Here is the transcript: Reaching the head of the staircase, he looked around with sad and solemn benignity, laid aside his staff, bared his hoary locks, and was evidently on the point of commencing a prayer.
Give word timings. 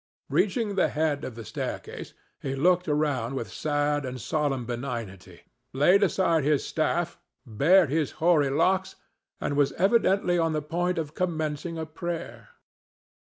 Reaching 0.31 0.73
the 0.73 0.87
head 0.87 1.23
of 1.23 1.35
the 1.35 1.45
staircase, 1.45 2.15
he 2.39 2.55
looked 2.55 2.87
around 2.87 3.35
with 3.35 3.51
sad 3.51 4.03
and 4.03 4.19
solemn 4.19 4.65
benignity, 4.65 5.41
laid 5.75 6.01
aside 6.01 6.43
his 6.43 6.65
staff, 6.65 7.19
bared 7.45 7.91
his 7.91 8.13
hoary 8.17 8.49
locks, 8.49 8.95
and 9.39 9.55
was 9.55 9.73
evidently 9.73 10.39
on 10.39 10.53
the 10.53 10.61
point 10.63 10.97
of 10.97 11.13
commencing 11.13 11.77
a 11.77 11.85
prayer. 11.85 12.49